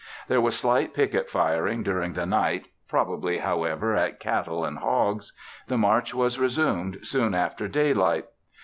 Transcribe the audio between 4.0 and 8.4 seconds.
cattle and hogs. The march was resumed soon after daylight.